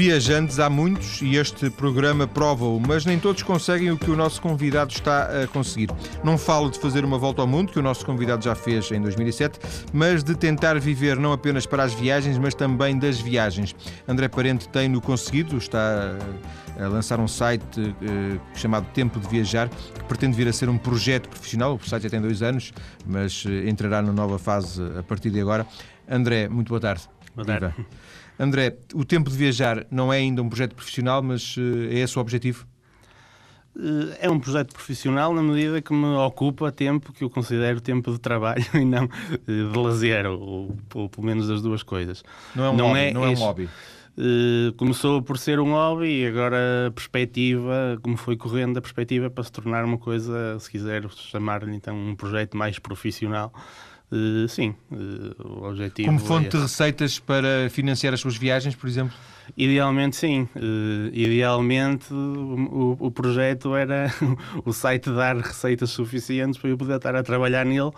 [0.00, 4.40] Viajantes há muitos e este programa prova-o, mas nem todos conseguem o que o nosso
[4.40, 5.90] convidado está a conseguir.
[6.24, 8.98] Não falo de fazer uma volta ao mundo, que o nosso convidado já fez em
[9.02, 9.60] 2007,
[9.92, 13.76] mas de tentar viver não apenas para as viagens, mas também das viagens.
[14.08, 16.16] André Parente tem-no conseguido, está
[16.78, 20.78] a lançar um site uh, chamado Tempo de Viajar, que pretende vir a ser um
[20.78, 21.74] projeto profissional.
[21.74, 22.72] O site já tem dois anos,
[23.06, 25.66] mas uh, entrará na nova fase a partir de agora.
[26.08, 27.02] André, muito boa tarde.
[27.36, 27.74] Boa tarde.
[27.76, 27.86] Viva.
[28.40, 32.18] André, o Tempo de Viajar não é ainda um projeto profissional, mas uh, é esse
[32.18, 32.66] o objetivo?
[34.18, 38.18] É um projeto profissional na medida que me ocupa tempo que eu considero tempo de
[38.18, 39.06] trabalho e não
[39.46, 42.24] de lazer, ou, ou pelo menos as duas coisas.
[42.54, 42.98] Não é um não hobby.
[42.98, 43.68] É, não é um hobby.
[44.18, 49.26] Uh, começou por ser um hobby e agora a perspectiva, como foi correndo, a perspectiva
[49.26, 53.52] é para se tornar uma coisa, se quiser chamar-lhe então um projeto mais profissional.
[54.12, 56.08] Uh, sim, uh, o objetivo.
[56.08, 59.14] Como fonte é de receitas para financiar as suas viagens, por exemplo?
[59.56, 60.48] Idealmente, sim.
[60.56, 64.12] Uh, idealmente, o, o, projeto era
[64.64, 67.90] o site dar receitas suficientes para eu poder estar a trabalhar nele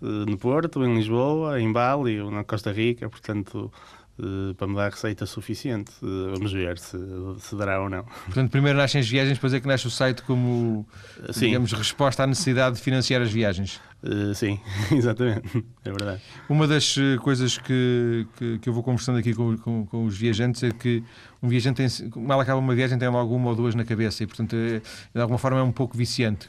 [0.00, 3.08] no Porto, em Lisboa, em Bali ou na Costa Rica.
[3.08, 3.72] Portanto,
[4.18, 5.92] Uh, para me dar receita suficiente.
[6.02, 6.96] Uh, vamos ver se,
[7.38, 8.02] se dará ou não.
[8.24, 10.88] Portanto, primeiro nascem as viagens, depois é que nasce o site como,
[11.32, 11.48] sim.
[11.48, 13.78] digamos, resposta à necessidade de financiar as viagens.
[14.02, 14.58] Uh, sim,
[14.90, 16.22] exatamente, é verdade.
[16.48, 20.62] Uma das coisas que, que, que eu vou conversando aqui com, com, com, os viajantes
[20.62, 21.04] é que
[21.42, 24.26] um viajante, tem, mal acaba uma viagem, tem logo uma ou duas na cabeça e,
[24.26, 24.80] portanto, é,
[25.14, 26.48] de alguma forma é um pouco viciante.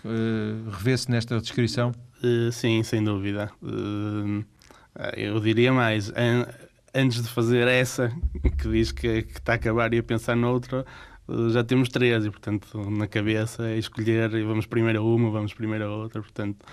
[0.71, 1.91] Revê-se nesta descrição?
[2.53, 3.51] sim, sem dúvida.
[5.17, 6.11] eu diria mais
[6.98, 8.12] antes de fazer essa,
[8.58, 10.86] que diz que, que está a acabar e a pensar noutra,
[11.30, 15.30] eh, já temos três e, portanto, na cabeça é escolher e vamos primeiro a uma,
[15.30, 16.66] vamos primeiro a outra, portanto,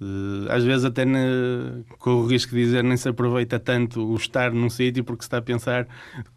[0.00, 4.16] eh, às vezes até ne, com o risco de dizer nem se aproveita tanto o
[4.16, 5.86] estar num sítio porque se está a pensar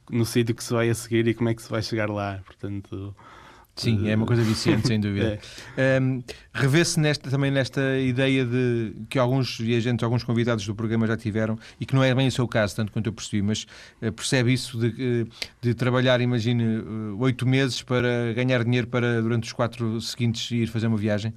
[0.09, 2.41] no sítio que se vai a seguir e como é que se vai chegar lá,
[2.45, 3.15] portanto...
[3.75, 5.39] Sim, é uma coisa viciante, sem dúvida.
[5.75, 5.99] É.
[5.99, 11.17] Um, Revê-se nesta, também nesta ideia de que alguns viajantes, alguns convidados do programa já
[11.17, 13.65] tiveram, e que não é bem o seu caso, tanto quanto eu percebi, mas
[14.01, 15.25] uh, percebe isso de,
[15.61, 20.67] de trabalhar, imagine, uh, oito meses para ganhar dinheiro para, durante os quatro seguintes, ir
[20.67, 21.33] fazer uma viagem?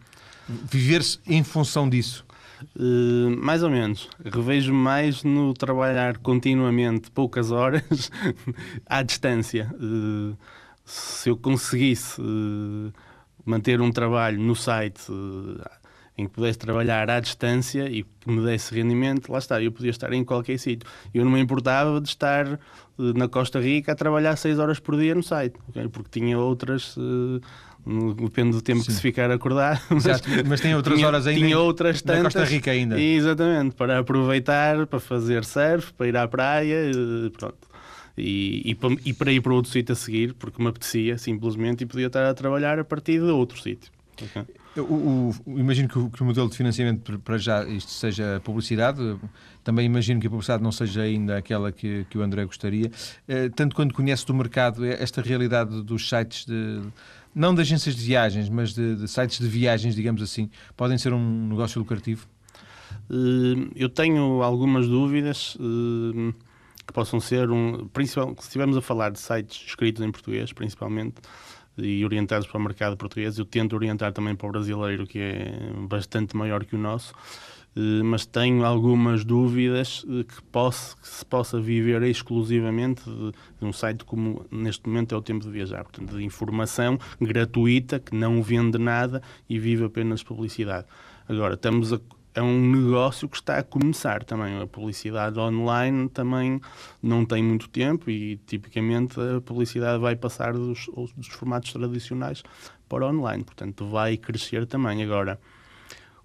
[0.48, 2.26] Viver-se em função disso?
[2.74, 4.08] Uh, mais ou menos.
[4.24, 8.10] Revejo mais no trabalhar continuamente poucas horas
[8.86, 9.70] à distância.
[9.80, 10.36] Uh,
[10.86, 12.92] se eu conseguisse uh,
[13.44, 15.60] manter um trabalho no site uh,
[16.16, 19.90] em que pudesse trabalhar à distância e que me desse rendimento, lá está, eu podia
[19.90, 20.88] estar em qualquer sítio.
[21.12, 22.58] Eu não me importava de estar uh,
[22.96, 25.88] na Costa Rica a trabalhar 6 horas por dia no site, okay?
[25.88, 26.96] porque tinha outras.
[28.20, 28.86] Depende do tempo Sim.
[28.86, 29.80] que se ficar acordado.
[29.90, 31.40] Mas, Exato, mas tem outras tinha, horas ainda.
[31.40, 32.22] Tinha outras tantas.
[32.22, 33.00] Na Costa Rica ainda.
[33.00, 36.90] Exatamente, para aproveitar, para fazer surf, para ir à praia,
[37.38, 37.75] pronto
[38.16, 41.86] e, e, e para ir para outro sítio a seguir, porque me apetecia simplesmente e
[41.86, 43.90] podia estar a trabalhar a partir de outro sítio.
[44.22, 44.44] Okay?
[44.78, 48.98] O, o, imagino que o, que o, modelo de financiamento para já isto seja publicidade.
[49.64, 52.90] Também imagino que a publicidade não seja ainda aquela que, que o André gostaria.
[53.26, 56.82] Eh, tanto quando conhece do mercado eh, esta realidade dos sites de
[57.34, 61.12] não de agências de viagens, mas de, de sites de viagens, digamos assim, podem ser
[61.12, 62.26] um negócio lucrativo?
[63.10, 65.56] Eh, eu tenho algumas dúvidas
[66.86, 67.88] que possam ser um.
[67.88, 71.16] Principal, se estivermos a falar de sites escritos em português, principalmente,
[71.76, 75.72] e orientados para o mercado português, eu tento orientar também para o brasileiro, que é
[75.88, 77.12] bastante maior que o nosso.
[77.76, 83.64] Eh, mas tenho algumas dúvidas eh, que, posso, que se possa viver exclusivamente de, de,
[83.64, 88.16] um site como neste momento é o Tempo de Viajar, portanto, de informação gratuita que
[88.16, 90.86] não vende nada e vive apenas publicidade.
[91.28, 92.00] Agora, estamos a,
[92.36, 94.60] é um negócio que está a começar também.
[94.60, 96.60] A publicidade online também
[97.02, 100.86] não tem muito tempo e, tipicamente, a publicidade vai passar dos,
[101.16, 102.42] dos formatos tradicionais
[102.86, 103.42] para online.
[103.42, 105.02] Portanto, vai crescer também.
[105.02, 105.40] Agora,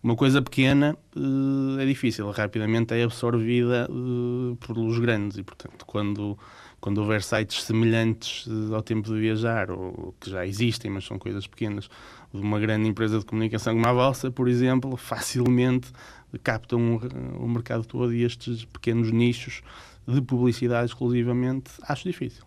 [0.03, 6.37] uma coisa pequena uh, é difícil, rapidamente é absorvida uh, pelos grandes e, portanto, quando,
[6.81, 11.17] quando houver sites semelhantes uh, ao tempo de viajar, ou que já existem, mas são
[11.17, 11.87] coisas pequenas,
[12.33, 15.91] de uma grande empresa de comunicação como a vossa, por exemplo, facilmente
[16.43, 16.99] captam
[17.39, 19.61] o mercado todo e estes pequenos nichos
[20.07, 22.45] de publicidade exclusivamente, acho difícil.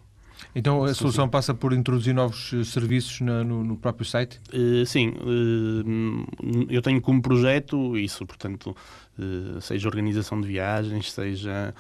[0.54, 4.40] Então a solução passa por introduzir novos eh, serviços no, no próprio site?
[4.52, 8.76] Uh, sim, uh, eu tenho como projeto isso, portanto,
[9.18, 11.74] eh, seja organização de viagens, seja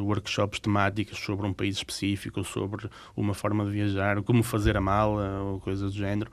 [0.00, 5.40] workshops temáticos sobre um país específico, sobre uma forma de viajar, como fazer a mala
[5.40, 6.30] ou coisas do género,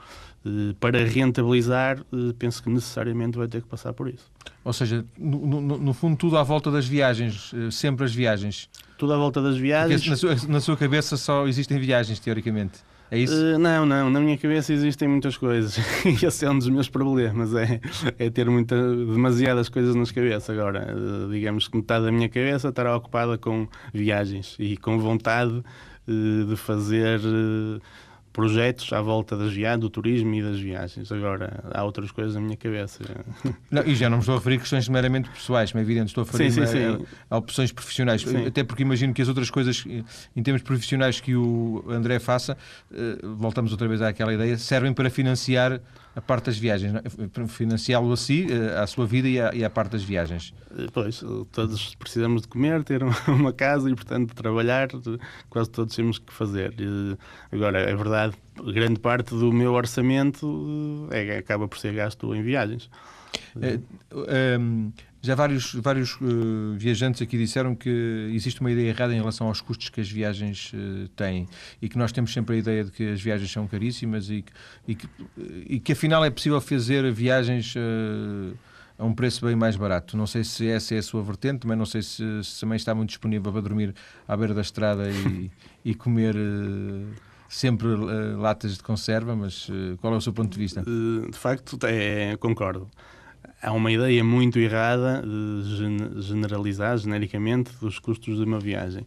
[0.80, 2.04] para rentabilizar,
[2.38, 4.32] penso que necessariamente vai ter que passar por isso.
[4.64, 8.70] Ou seja, no, no, no fundo, tudo à volta das viagens, sempre as viagens.
[8.98, 10.06] Tudo à volta das viagens.
[10.08, 12.80] Na sua, na sua cabeça só existem viagens, teoricamente.
[13.12, 13.34] É isso?
[13.34, 14.10] Uh, não, não.
[14.10, 15.78] Na minha cabeça existem muitas coisas.
[16.06, 17.54] e esse é um dos meus problemas.
[17.56, 17.80] É,
[18.20, 20.50] é ter muita, demasiadas coisas nas cabeças.
[20.50, 25.54] Agora, uh, digamos que metade da minha cabeça estará ocupada com viagens e com vontade
[26.08, 27.20] uh, de fazer
[28.32, 31.12] projetos à volta das viagens, do turismo e das viagens.
[31.12, 33.00] Agora, há outras coisas na minha cabeça.
[33.70, 36.08] Não, e já não me estou a referir a questões meramente pessoais, como é evidente,
[36.08, 37.06] estou a referir sim, sim, sim.
[37.30, 38.26] A, a, opções profissionais.
[38.48, 39.84] Até porque imagino que as outras coisas,
[40.36, 42.58] em termos profissionais, que o André faça,
[42.94, 45.82] eh, voltamos outra vez àquela ideia, servem para financiar
[46.16, 47.48] a parte das viagens, é?
[47.48, 50.54] financiá-lo a si, eh, à sua vida e à, e à, parte das viagens.
[50.72, 54.90] Eh, pois, todos precisamos de comer, ter uma casa e, portanto, trabalhar,
[55.50, 56.74] quase todos temos que fazer.
[57.52, 58.36] Agora, é verdade,
[58.74, 62.90] grande parte do meu orçamento é, acaba por ser gasto em viagens.
[63.62, 63.80] É,
[64.60, 64.92] um,
[65.22, 69.60] já vários, vários uh, viajantes aqui disseram que existe uma ideia errada em relação aos
[69.60, 71.48] custos que as viagens uh, têm
[71.82, 74.52] e que nós temos sempre a ideia de que as viagens são caríssimas e que,
[74.88, 75.10] e que,
[75.68, 78.58] e que afinal é possível fazer viagens uh,
[78.98, 80.16] a um preço bem mais barato.
[80.16, 82.96] Não sei se essa é a sua vertente, mas não sei se, se também está
[82.96, 83.94] muito disponível para dormir
[84.28, 85.52] à beira da estrada e,
[85.84, 86.36] e comer
[87.48, 87.88] sempre
[88.38, 89.68] latas de conserva, mas
[90.02, 90.84] qual é o seu ponto de vista?
[90.84, 92.90] De facto, é, concordo
[93.62, 95.24] há uma ideia muito errada
[96.18, 99.06] generalizar genericamente dos custos de uma viagem.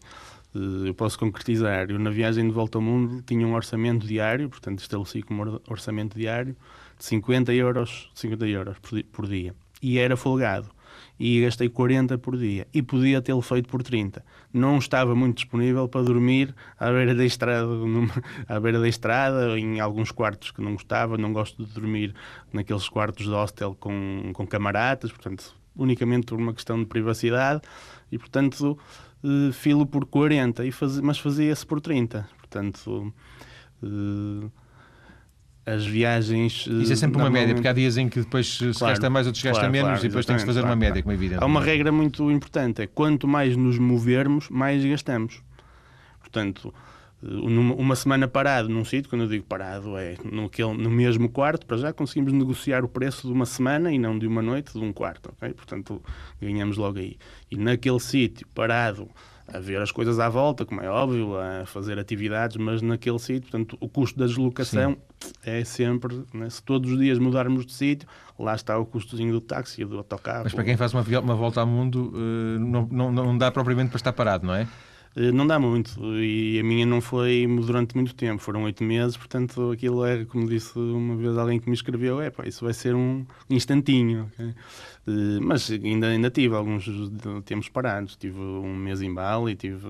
[0.55, 1.91] Eh, eu posso concretizar.
[1.91, 6.19] Eu, na viagem de volta ao mundo, tinha um orçamento diário, portanto, estabeleci como orçamento
[6.19, 6.57] diário
[6.99, 8.77] de 50 euros, 50 euros
[9.13, 9.55] por dia.
[9.83, 10.69] E era folgado
[11.19, 14.25] e gastei 40 por dia e podia tê-lo feito por 30.
[14.53, 18.13] Não estava muito disponível para dormir à beira da estrada, numa,
[18.49, 22.15] à beira da estrada, em alguns quartos que não gostava, não gosto de dormir
[22.53, 27.63] naqueles quartos de hostel com, com camaradas, portanto, unicamente por uma questão de privacidade
[28.11, 28.79] e, portanto,
[29.23, 32.29] uh, filo por 40, e faz, mas fazia-se por 30.
[32.39, 33.13] Portanto,
[33.83, 34.53] uh,
[35.65, 36.67] as viagens.
[36.67, 39.27] Isso é sempre uma média, porque há dias em que depois se claro, gasta mais,
[39.27, 41.15] outros claro, gasta menos claro, e depois tem que se fazer uma média, como é
[41.15, 41.43] evidente.
[41.43, 45.43] Há uma regra muito importante: é quanto mais nos movermos, mais gastamos.
[46.21, 46.73] Portanto,
[47.23, 51.77] uma semana parado num sítio, quando eu digo parado, é no, no mesmo quarto, para
[51.77, 54.93] já conseguimos negociar o preço de uma semana e não de uma noite, de um
[54.93, 55.31] quarto.
[55.37, 55.55] Okay?
[55.55, 56.03] Portanto,
[56.41, 57.17] ganhamos logo aí.
[57.51, 59.09] E naquele sítio, parado,
[59.53, 63.43] a ver as coisas à volta, como é óbvio, a fazer atividades, mas naquele sítio,
[63.43, 65.33] portanto, o custo da deslocação Sim.
[65.45, 68.09] é sempre, né, se todos os dias mudarmos de sítio,
[68.39, 70.45] lá está o custozinho do táxi, do autocarro.
[70.45, 73.91] Mas para quem faz uma, uma volta ao mundo, eh, não, não, não dá propriamente
[73.91, 74.67] para estar parado, não é?
[75.15, 79.17] Eh, não dá muito e a minha não foi durante muito tempo, foram oito meses,
[79.17, 82.73] portanto aquilo é, como disse uma vez alguém que me escreveu, é pá, isso vai
[82.73, 84.31] ser um instantinho.
[84.33, 84.55] Okay?
[85.07, 86.87] Uh, mas ainda, ainda tive alguns
[87.45, 89.87] tempos parados, tive um mês em Bali, tive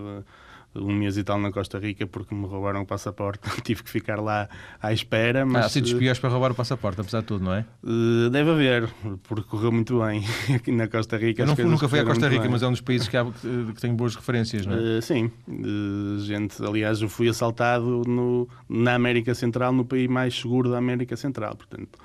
[0.74, 3.40] um mês e tal na Costa Rica porque me roubaram o passaporte.
[3.62, 4.48] Tive que ficar lá
[4.80, 5.44] à espera.
[5.44, 7.64] Mas, ah, sítios piores para roubar o passaporte, apesar de tudo, não é?
[7.82, 8.88] Uh, deve haver,
[9.24, 10.24] porque correu muito bem
[10.54, 11.44] aqui na Costa Rica.
[11.44, 13.94] Não, nunca fui à Costa Rica, mas é um dos países que, há, que tem
[13.94, 14.98] boas referências, não é?
[14.98, 20.38] Uh, sim, uh, gente, aliás, eu fui assaltado no, na América Central, no país mais
[20.38, 21.98] seguro da América Central, portanto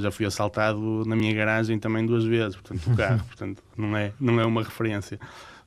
[0.00, 4.12] já fui assaltado na minha garagem também duas vezes, portanto, o carro, portanto, não é,
[4.20, 5.18] não é uma referência.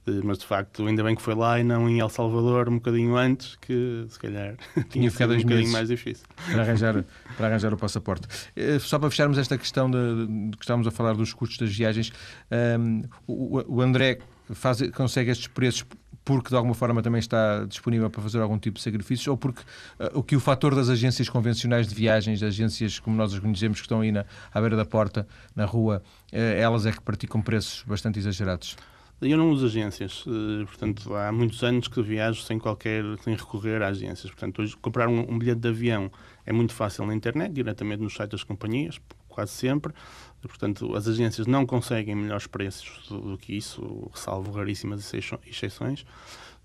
[0.08, 2.76] Eh, mas de facto ainda bem que foi lá e não em El Salvador um
[2.76, 4.56] bocadinho antes, que se calhar
[4.90, 6.26] tinha ficado um bocadinho mais difícil.
[6.52, 7.06] Para arranjar,
[7.38, 8.28] para arranjar o passaporte.
[8.56, 11.76] Eh, só para fecharmos esta questão de, de que estávamos a falar dos custos das
[11.76, 12.12] viagens,
[12.52, 14.20] um, ehm, o, o, André
[14.54, 15.86] faz, consegue estes preços
[16.24, 19.62] porque de alguma forma também está disponível para fazer algum tipo de sacrifícios ou porque
[19.62, 23.80] uh, o que o fator das agências convencionais de viagens, agências como nós as conhecemos
[23.80, 27.42] que estão aí na, à beira da porta, na rua, uh, elas é que praticam
[27.42, 28.78] preços bastante exagerados?
[29.22, 33.80] Eu não uso agências, eh, portanto, há muitos anos que viajo sem qualquer, sem recorrer
[33.84, 34.32] a agências.
[34.32, 36.12] Portanto, hoje comprar um, um bilhete de avião
[36.44, 39.00] é muito fácil na internet, diretamente nos sites das companhias,
[39.30, 39.94] quase sempre.
[40.42, 45.14] Portanto, as agências não conseguem melhores preços do, que isso, salvo raríssimas
[45.46, 46.04] exceções.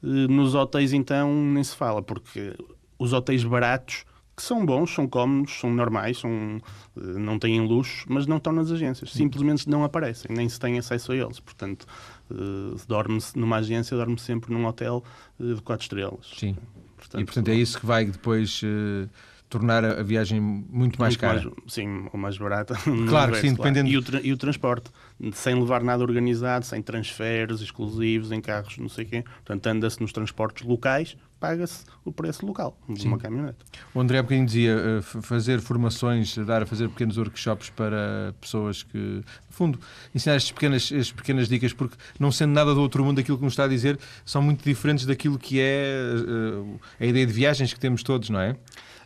[0.03, 2.55] Eh, nos hotéis, então, nem se fala, porque
[2.99, 8.05] os hotéis baratos que são bons, são cómodos, são normais, são, eh, não têm luxo,
[8.07, 9.11] mas não estão nas agências.
[9.13, 11.41] Simplesmente não aparecem, nem se tem acesso a eles.
[11.41, 11.87] Portanto,
[12.31, 15.03] uh, dorme-se numa agência, dorme -se sempre num hotel
[15.39, 16.33] uh, de quatro estrelas.
[16.37, 16.57] Sim.
[16.97, 19.09] Portanto, e portanto é isso que vai depois uh,
[19.49, 21.43] tornar a, viagem muito mais muito cara.
[21.43, 22.77] Mais, sim, ou mais barata.
[23.09, 23.89] Claro, sim, dependendo.
[23.89, 24.91] E, o e o transporte,
[25.33, 29.23] sem levar nada organizado, sem transferes exclusivos em carros, não sei o quê.
[29.23, 33.09] Portanto, anda-se nos transportes locais, paga-se o preço local de Sim.
[33.09, 33.59] uma caminhonete.
[33.95, 38.83] O André há bocadinho dizia eh, fazer formações, dar a fazer pequenos workshops para pessoas
[38.83, 39.79] que, no fundo,
[40.15, 43.45] ensinar estas pequenas, estas pequenas dicas, porque não sendo nada do outro mundo, aquilo que
[43.45, 47.73] nos está a dizer são muito diferentes daquilo que é uh, a ideia de viagens
[47.73, 48.57] que temos todos, não é?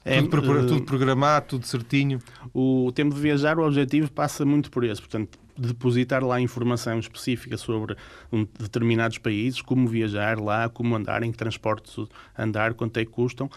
[0.05, 2.21] É, tudo, uh, tudo programado, tudo certinho.
[2.55, 5.01] O tempo de viajar, o objetivo passa muito por esse.
[5.01, 7.97] Portanto, depositar lá informação específica sobre
[8.33, 11.97] um, determinados países, como viajar lá, como andar, em que transportes
[12.37, 13.51] andar, quanto é que custam.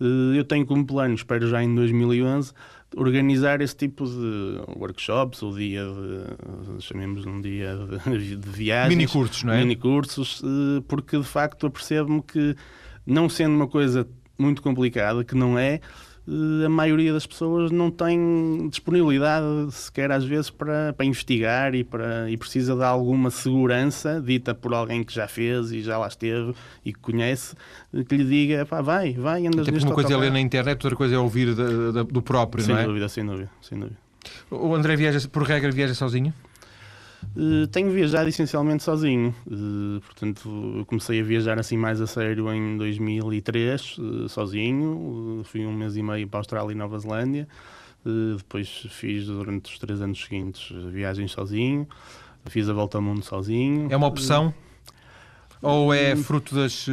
[0.00, 2.52] Uh, eu tenho como plano, espero já em 2011,
[2.96, 7.76] organizar esse tipo de workshops, ou dia de, chamemos um dia
[8.06, 8.96] de, de viagens.
[8.96, 9.58] Mini cursos, não é?
[9.58, 12.56] Mini cursos, uh, porque de facto apercebo-me que,
[13.06, 15.80] não sendo uma coisa muito complicada, que não é, eh,
[16.64, 22.30] a maioria das pessoas não tem disponibilidade sequer às vezes para, para investigar e, para,
[22.30, 26.54] e precisa de alguma segurança dita por alguém que já fez e já lá esteve
[26.84, 27.54] e que conhece,
[28.08, 30.96] que lhe diga, pá, vai, vai, andas Até Uma coisa é ler na internet, outra
[30.96, 32.84] coisa é ouvir da, da, do próprio, sem não é?
[32.84, 33.98] Sem dúvida, sem dúvida, sem dúvida.
[34.50, 36.32] O André viaja, por regra, viaja sozinho?
[37.36, 42.76] Uh, tenho viajado essencialmente sozinho, uh, portanto comecei a viajar assim mais a sério em
[42.76, 47.46] 2003, uh, eh, sozinho, fui um mês e meio para a Austrália e Nova Zelândia,
[48.36, 51.86] depois fiz durante os três anos seguintes viagens sozinho,
[52.46, 53.88] fiz a volta ao mundo sozinho.
[53.90, 54.54] É uma opção?
[55.60, 56.22] Ou é hum.
[56.22, 56.86] fruto das.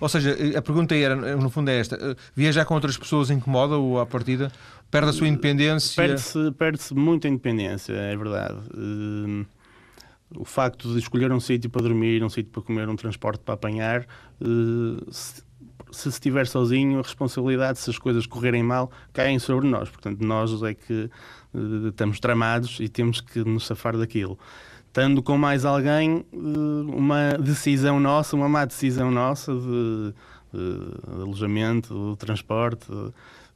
[0.00, 4.00] Ou seja, a pergunta era, no fundo, é esta: viajar com outras pessoas incomoda ou
[4.00, 4.50] à partida?
[4.90, 5.94] Perde a sua independência?
[5.94, 8.56] Perde-se perde muita independência, é verdade
[10.34, 13.54] o facto de escolher um sítio para dormir, um sítio para comer, um transporte para
[13.54, 14.02] apanhar,
[14.40, 15.42] eh, se,
[15.90, 19.88] se estiver sozinho, a responsabilidade, se as coisas correrem mal, caem sobre nós.
[19.88, 21.10] Portanto, nós é que
[21.54, 24.38] uh, estamos tramados e temos que nos safar daquilo.
[24.88, 30.14] Estando com mais alguém, uh, uma decisão nossa, uma má decisão nossa de,
[30.52, 32.86] de alojamento, de transporte,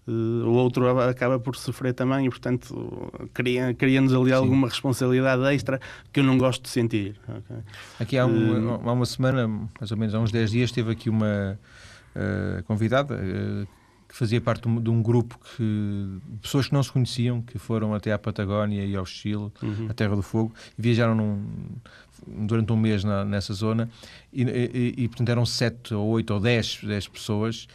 [0.07, 4.33] o outro acaba por sofrer também e, portanto, cria-nos cria ali Sim.
[4.33, 5.81] alguma responsabilidade extra
[6.13, 7.17] que eu não gosto de sentir.
[7.29, 7.57] Okay?
[7.99, 10.91] Aqui há, um, uh, há, uma semana, mais ou menos há uns 10 dias, teve
[10.91, 11.59] aqui uma
[12.17, 13.19] uh, convidada
[14.11, 17.95] que fazia parte de um grupo que, de pessoas que não se conheciam, que foram
[17.95, 19.87] até à Patagónia e ao Chile, uhum.
[19.89, 21.47] a Terra do Fogo, e viajaram num,
[22.27, 23.89] durante um mês na, nessa zona
[24.33, 27.67] e, e, e, portanto eram sete ou oito ou dez, dez pessoas.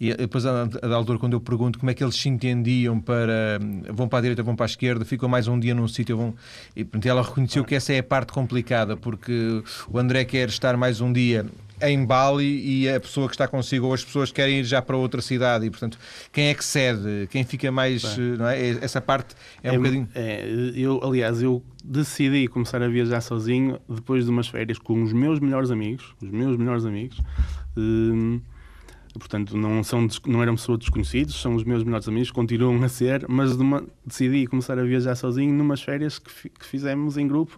[0.00, 3.00] E depois a, a da altura quando eu pergunto como é que eles se entendiam
[3.00, 3.58] para
[3.92, 6.34] vão para a direita, vão para a esquerda ficam mais um dia num sítio vão...
[6.74, 10.76] e portanto ela reconheceu que essa é a parte complicada porque o André quer estar
[10.76, 11.46] mais um dia
[11.80, 14.96] em Bali e a pessoa que está consigo ou as pessoas querem ir já para
[14.96, 15.66] outra cidade.
[15.66, 15.98] E portanto
[16.32, 17.28] quem é que cede?
[17.30, 18.68] Quem fica mais não é?
[18.82, 23.78] essa parte é, um é, bocadinho é, eu aliás eu decidi começar a viajar sozinho
[23.88, 27.20] depois de umas férias com os meus melhores amigos os meus melhores amigos.
[27.76, 28.40] Hum,
[29.18, 33.26] portanto não são não eram pessoas desconhecidos são os meus melhores amigos continuam a ser
[33.28, 37.56] mas uma, decidi começar a viajar sozinho numas férias que, que fizemos em grupo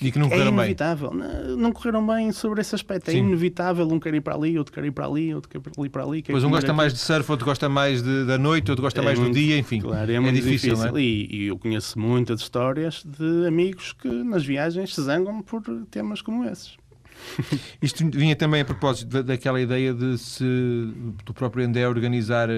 [0.00, 1.10] e que não é correram é inevitável.
[1.10, 1.18] bem.
[1.18, 3.08] Não, não correram bem sobre esse aspecto.
[3.08, 3.18] É Sim.
[3.18, 5.88] É inevitável um quer ir para ali, outro quer ir para ali, outro quer ir
[5.88, 6.22] para ali.
[6.22, 6.76] Pois um gosta aqui.
[6.76, 9.38] mais de surf, outro gosta mais de, da noite, outro gosta é mais muito, do
[9.38, 9.80] dia, enfim.
[9.80, 10.74] Claro, é, muito é difícil.
[10.74, 10.96] difícil.
[10.96, 11.00] É?
[11.00, 16.22] E, e, eu conheço muitas histórias de amigos que nas viagens se zangam por temas
[16.22, 16.76] como esses.
[17.80, 20.44] Isto vinha também a propósito daquela ideia de se
[21.24, 22.48] do próprio Andé organizar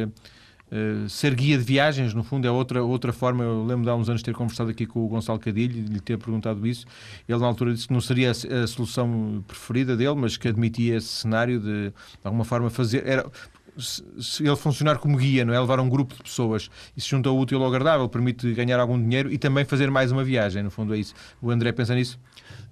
[0.72, 3.44] Uh, ser guia de viagens, no fundo, é outra, outra forma.
[3.44, 6.00] Eu lembro de há uns anos ter conversado aqui com o Gonçalo Cadilho e lhe
[6.00, 6.86] ter perguntado isso.
[7.28, 10.96] Ele, na altura, disse que não seria a, a solução preferida dele, mas que admitia
[10.96, 11.94] esse cenário de, de
[12.24, 13.06] alguma forma, fazer.
[13.06, 13.30] Era,
[13.76, 15.60] se ele funcionar como guia, não é?
[15.60, 19.00] Levar um grupo de pessoas e se junta ao útil ao agradável, permite ganhar algum
[19.00, 21.14] dinheiro e também fazer mais uma viagem, no fundo é isso.
[21.42, 22.18] O André pensa nisso?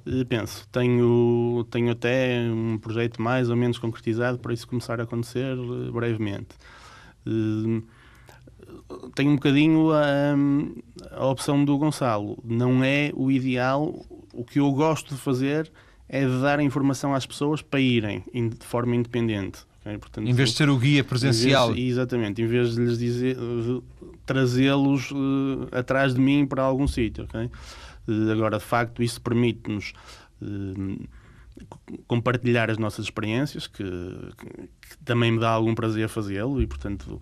[0.07, 0.67] Eh, penso.
[0.71, 5.91] Tenho, tenho até um projeto mais ou menos concretizado para isso começar a acontecer eh,
[5.91, 6.49] brevemente.
[7.27, 7.83] Uh,
[9.15, 10.35] tenho um bocadinho a,
[11.17, 12.39] a, opção do Gonçalo.
[12.45, 14.05] Não é o ideal.
[14.33, 15.71] O que eu gosto de fazer
[16.09, 19.61] é de dar a informação às pessoas para irem de forma independente.
[19.81, 19.99] Okay?
[19.99, 21.73] Portanto, em vez de ser o guia presencial.
[21.73, 22.43] Em vez, exatamente.
[22.43, 23.37] Em vez de lhes dizer,
[24.25, 27.25] trazê-los uh, atrás de mim para algum sítio.
[27.25, 27.51] Okay?
[28.07, 29.93] Uh, agora, de facto, isso permite-nos
[32.07, 37.21] compartilhar as nossas experiências, que, que, também me dá algum prazer fazê-lo e, portanto,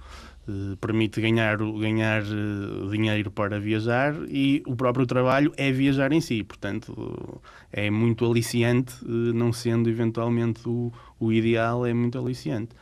[0.49, 6.21] eh, permite ganhar, ganhar eh, dinheiro para viajar e o próprio trabalho é viajar em
[6.21, 6.43] si.
[6.43, 7.41] Portanto,
[7.73, 12.75] é muito aliciante, eh, não sendo eventualmente o, o ideal, é muito aliciante.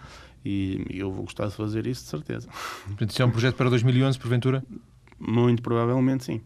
[0.44, 2.48] E eu vou gostar de fazer isso, de certeza.
[2.86, 4.64] Portanto, isso é um projeto para 2011, porventura?
[5.18, 6.40] Muito provavelmente, sim.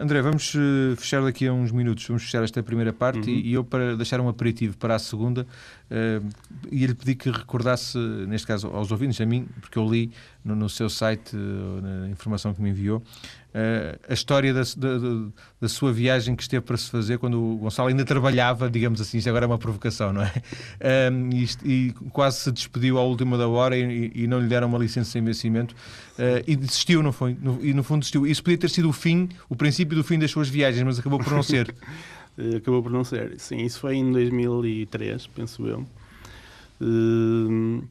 [0.00, 3.36] André, vamos uh, fechar daqui a uns minutos, vamos fechar esta primeira parte uhum.
[3.36, 5.44] e, e, eu, para deixar um aperitivo para a segunda,
[5.90, 6.28] uh,
[6.70, 10.12] ia-lhe pedir que recordasse, neste caso aos ouvintes, a mim, porque eu li
[10.48, 15.68] no, no seu site, na informação que me enviou, uh, a história da, da, da,
[15.68, 19.28] sua viagem que esteve para se fazer quando o Gonçalo ainda trabalhava, digamos assim, isto
[19.28, 20.32] agora é uma provocação, não é?
[21.12, 21.28] Um,
[21.64, 25.10] e, quase se despediu à última da hora e, e não lhe deram uma licença
[25.10, 25.74] sem vencimento
[26.18, 27.36] uh, e desistiu, não foi?
[27.40, 28.26] No, e no fundo desistiu.
[28.26, 31.18] Isso podia ter sido o fim, o princípio do fim das suas viagens, mas acabou
[31.18, 31.74] por não ser.
[32.56, 33.38] acabou por não ser.
[33.38, 35.86] Sim, isso foi em 2003, penso eu.
[36.80, 37.82] Uh,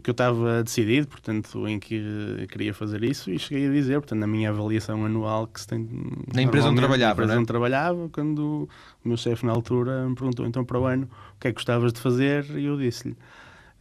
[0.00, 4.20] que eu estava decidido, portanto, em que queria fazer isso e cheguei a dizer, portanto,
[4.20, 5.86] na minha avaliação anual que se tem...
[6.32, 7.38] Na empresa onde trabalhava, Na empresa é?
[7.38, 8.68] onde trabalhava, quando
[9.04, 11.56] o meu chefe na altura me perguntou, então, para o ano, o que é que
[11.56, 12.46] gostavas de fazer?
[12.56, 13.14] E eu disse-lhe,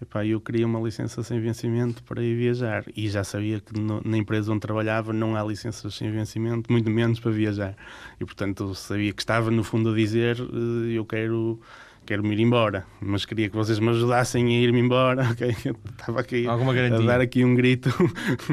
[0.01, 2.83] epá, eu queria uma licença sem vencimento para ir viajar.
[2.95, 6.89] E já sabia que no, na empresa onde trabalhava não há licenças sem vencimento, muito
[6.89, 7.75] menos para viajar.
[8.19, 11.61] E, portanto, sabia que estava, no fundo, a dizer, eh, eu quero
[12.05, 15.55] quero-me ir embora, mas queria que vocês me ajudassem a ir-me embora, ok?
[15.65, 17.89] Eu estava aqui Alguma a dar aqui um grito,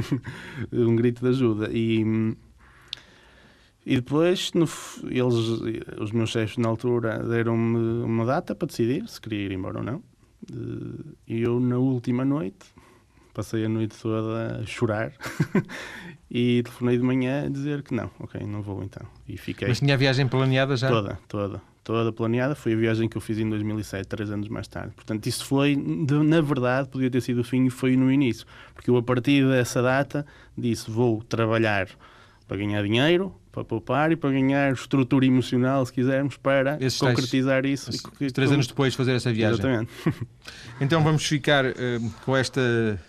[0.73, 1.71] um grito de ajuda.
[1.73, 2.35] E,
[3.85, 4.69] e depois, no,
[5.05, 9.79] eles, os meus chefes na altura deram-me uma data para decidir se queria ir embora
[9.79, 10.03] ou não.
[11.27, 12.67] E eu, na última noite,
[13.35, 15.13] passei a noite toda a chorar
[16.31, 19.07] e telefonei de manhã a dizer que não, ok, não vou então.
[19.27, 19.69] E fiquei.
[19.69, 20.89] Mas tinha a viagem planeada já?
[20.89, 22.55] Toda, toda toda planeada.
[22.55, 24.93] Foi a viagem que eu fiz em 2007, três anos mais tarde.
[24.95, 28.47] Portanto, isso foi, de, na verdade, podia ter sido o fim e foi no início.
[28.75, 30.27] Porque eu, a partir dessa data,
[30.57, 31.89] disse: vou trabalhar
[32.47, 37.63] para ganhar dinheiro, para poupar e para ganhar estrutura emocional, se quisermos, para Esses concretizar
[37.63, 38.33] tais, isso.
[38.35, 39.59] três anos depois fazer essa viagem.
[39.59, 39.91] Exatamente.
[40.83, 41.75] então vamos ficar uh,
[42.23, 43.01] com esta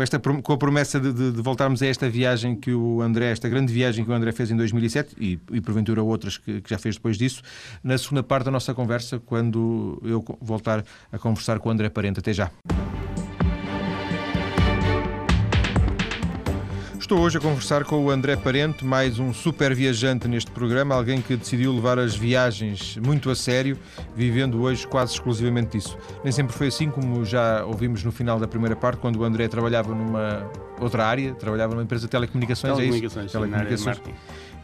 [0.00, 3.32] com, esta, com a promessa de, de, de, voltarmos a esta viagem que o André,
[3.32, 6.70] esta grande viagem que o André fez em 2007 e, e porventura outras que, que,
[6.70, 7.42] já fez depois disso,
[7.84, 12.18] na segunda parte da nossa conversa, quando eu voltar a conversar com o André Parente.
[12.18, 12.50] Até já.
[17.10, 21.20] Estou hoje a conversar com o André Parente, mais um super viajante neste programa, alguém
[21.20, 23.76] que decidiu levar as viagens muito a sério,
[24.14, 25.98] vivendo hoje quase exclusivamente disso.
[26.22, 29.48] Nem sempre foi assim, como já ouvimos no final da primeira parte, quando o André
[29.48, 33.32] trabalhava numa outra área, trabalhava numa empresa de telecomunicações, telecomunicações é isso?
[33.32, 34.00] Telecomunicações.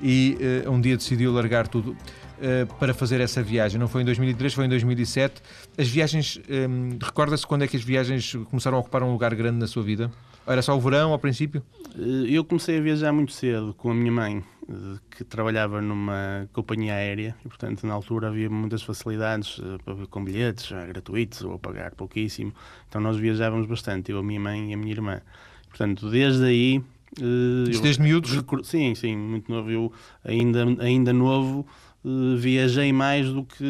[0.00, 1.96] E uh, um dia decidiu largar tudo.
[2.36, 3.80] Uh, para fazer essa viagem.
[3.80, 5.40] Não foi em 2003, foi em 2007.
[5.78, 9.58] As viagens, um, recorda-se quando é que as viagens começaram a ocupar um lugar grande
[9.58, 10.12] na sua vida?
[10.46, 11.62] Era só o verão ao princípio?
[11.98, 16.48] Eh, eu comecei a viajar muito cedo com a minha mãe, eh, que trabalhava numa
[16.52, 21.58] companhia aérea e, portanto, na altura havia muitas facilidades eh, com bilhetes gratuitos ou a
[21.58, 22.52] pagar pouquíssimo.
[22.88, 25.20] Então nós viajávamos bastante, eu, a minha mãe e a minha irmã.
[25.68, 26.82] Portanto, desde aí.
[27.68, 28.44] Isto desde miúdos?
[28.62, 29.70] Sim, sim, muito novo.
[29.70, 29.92] Eu,
[30.24, 31.66] ainda, ainda novo,
[32.38, 33.64] viajei mais do que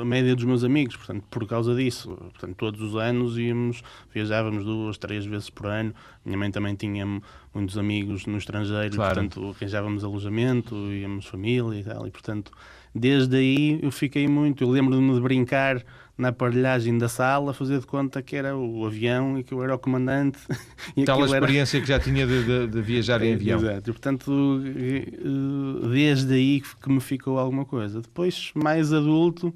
[0.00, 2.10] a média dos meus amigos, portanto, por causa disso.
[2.10, 5.94] Portanto, todos os anos íamos, viajávamos duas, três vezes por ano.
[6.24, 7.06] Minha mãe também tinha
[7.54, 9.14] muitos amigos no estrangeiro, claro.
[9.14, 12.52] portanto, arranjávamos alojamento, íamos família e tal, e portanto,
[12.94, 14.64] desde aí eu fiquei muito.
[14.64, 15.84] Eu lembro-me de brincar
[16.18, 19.76] na aparelhagem da sala, fazer de conta que era o avião e que eu era
[19.76, 20.38] o comandante.
[20.96, 21.82] E Tal a experiência era...
[21.82, 23.60] que já tinha de, de, de viajar em avião.
[23.60, 23.90] Exato.
[23.90, 28.00] E, portanto, eh, desde aí que me ficou alguma coisa.
[28.00, 29.54] Depois, mais adulto,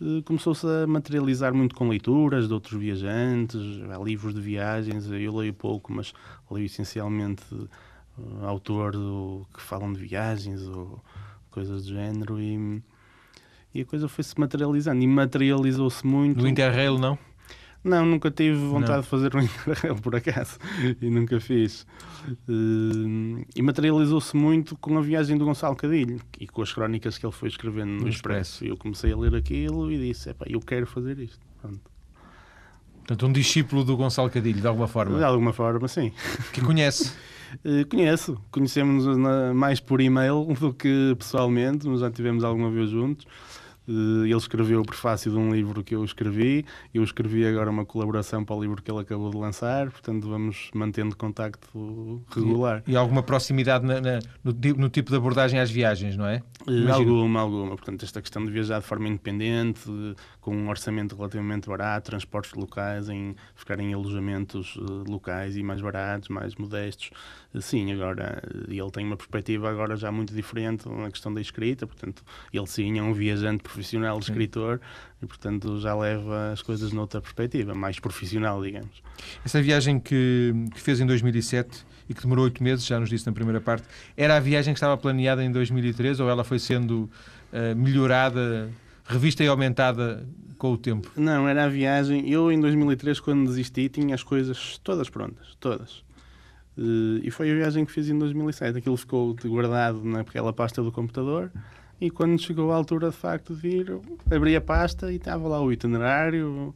[0.00, 3.60] eh, começou-se a materializar muito com leituras de outros viajantes,
[4.04, 5.10] livros de viagens.
[5.10, 6.12] Eu leio pouco, mas
[6.50, 11.02] leio essencialmente uh, autor do, que falam de viagens ou
[11.50, 12.40] coisas do género.
[12.40, 12.82] E
[13.74, 16.40] e a coisa foi-se materializando e materializou-se muito.
[16.40, 17.18] No Interrail, não?
[17.84, 19.00] Não, nunca tive vontade não.
[19.00, 20.58] de fazer um Interrail, por acaso,
[21.00, 21.84] e nunca fiz.
[22.48, 27.26] Uh, e materializou-se muito com a viagem do Gonçalo Cadilho e com as crónicas que
[27.26, 28.54] ele foi escrevendo no, no Expresso.
[28.54, 28.64] Expresso.
[28.64, 31.40] Eu comecei a ler aquilo e disse: eu quero fazer isto.
[31.60, 31.80] Pronto.
[32.98, 35.18] Portanto, um discípulo do Gonçalo Cadilho, de alguma forma?
[35.18, 36.12] De alguma forma, sim.
[36.52, 37.12] Que conhece?
[37.64, 38.40] Uh, conheço.
[38.52, 39.18] Conhecemos-nos
[39.56, 43.26] mais por e-mail do que pessoalmente, mas já tivemos alguma vez juntos.
[43.88, 46.64] Eh, ele escreveu o prefácio de um livro que eu escrevi,
[46.94, 50.70] eu escrevi agora uma colaboração para o livro que ele acabou de lançar, portanto vamos
[50.74, 52.82] mantendo contacto regular.
[52.86, 56.42] E, e alguma proximidade na, na, no, no, tipo de abordagem às viagens, não é?
[56.66, 57.16] Imagino.
[57.16, 57.68] Alguma, alguma.
[57.70, 59.82] Portanto, esta questão de viajar de forma independente,
[60.40, 65.80] com um orçamento relativamente barato, transportes locais, em ficar em alojamentos uh, locais e mais
[65.80, 67.10] baratos, mais modestos.
[67.60, 72.22] Sim, agora ele tem uma perspectiva agora já muito diferente na questão da escrita, portanto,
[72.52, 74.80] ele sim é um viajante profissional de escritor
[75.22, 79.02] e, portanto, já leva as coisas noutra perspectiva, mais profissional, digamos.
[79.44, 83.26] Essa viagem que, que fez em 2007 e que demorou oito meses, já nos disse
[83.26, 83.86] na primeira parte,
[84.16, 87.10] era a viagem que estava planeada em 2013 ou ela foi sendo
[87.52, 88.70] uh, melhorada,
[89.04, 91.10] revista e aumentada com o tempo?
[91.16, 92.30] Não, era a viagem.
[92.30, 96.04] Eu, em 2003, quando desisti, tinha as coisas todas prontas, todas.
[96.76, 98.78] Uh, e foi a viagem que fiz em 2007.
[98.78, 101.50] Aquilo ficou guardado naquela pasta do computador.
[102.00, 105.60] E quando chegou a altura de facto de ir, abri a pasta e estava lá
[105.60, 106.74] o itinerário.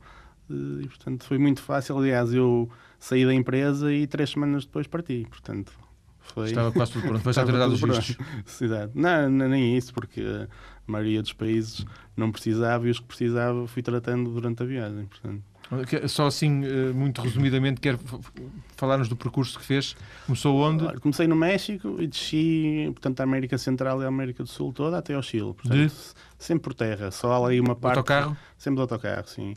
[0.48, 1.98] Uh, e portanto foi muito fácil.
[1.98, 5.26] Aliás, eu saí da empresa e três semanas depois parti.
[5.28, 5.72] Portanto,
[6.20, 6.46] foi...
[6.46, 7.22] Estava quase tudo pronto.
[7.24, 8.16] Foi já ter dado os vistos.
[8.94, 10.48] Não, nem isso, porque a
[10.86, 11.84] maioria dos países
[12.16, 15.06] não precisava e os que precisava fui tratando durante a viagem.
[15.06, 15.42] Portanto.
[16.08, 17.98] Só assim, eh, muito resumidamente, quer
[18.76, 19.96] falar-nos do percurso que fez?
[20.26, 21.00] Começou onde?
[21.00, 24.98] Comecei no México e desci, portanto, a América Central e a América do Sul toda
[24.98, 25.54] até ao Chile.
[25.54, 25.92] Portanto, de?
[26.38, 27.10] sempre por terra.
[27.10, 27.98] Só ali uma parte.
[27.98, 28.36] Autocarro?
[28.56, 29.54] Sempre de autocarro, sim.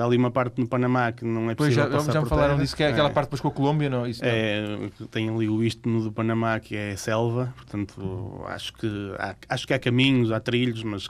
[0.00, 2.56] Há ali uma parte no Panamá que não é possível pois já, já me falaram
[2.56, 3.12] disso, que é aquela é.
[3.12, 4.06] parte depois com a Colômbia, não?
[4.06, 4.30] Isso não.
[4.30, 8.86] É, tem ali o istmo do Panamá que é selva, portanto acho que
[9.18, 11.08] há, acho que há caminhos, há trilhos, mas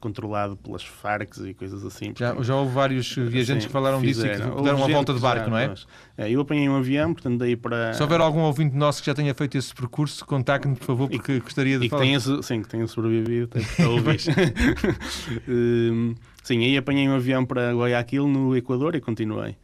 [0.00, 2.12] controlado pelas Farcs e coisas assim.
[2.18, 4.34] Já, já houve vários viajantes que falaram fizeram.
[4.34, 5.74] disso e que deram uma volta de barco, já, não é?
[6.16, 6.30] é?
[6.30, 7.92] Eu apanhei um avião, portanto daí para...
[7.92, 11.32] Se houver algum ouvinte nosso que já tenha feito esse percurso, contacte-me, por favor, porque
[11.32, 12.02] e, gostaria de e falar.
[12.02, 14.20] Que tenha, sim, que tenha sobrevivido, a ouvir.
[15.48, 19.56] Hum, sim, aí apanhei um avião para Guayaquil, no Equador, e continuei.